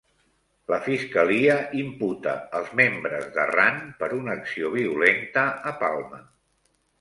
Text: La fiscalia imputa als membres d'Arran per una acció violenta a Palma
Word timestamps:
La 0.71 0.77
fiscalia 0.85 1.57
imputa 1.81 2.33
als 2.59 2.71
membres 2.79 3.27
d'Arran 3.35 3.77
per 4.01 4.09
una 4.21 4.35
acció 4.39 4.73
violenta 4.79 5.45
a 5.73 5.77
Palma 5.85 6.23